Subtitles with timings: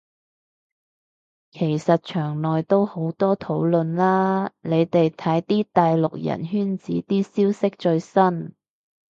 [1.51, 8.55] 其實牆內好多討論啦，你哋睇啲大陸人圈子啲消息最新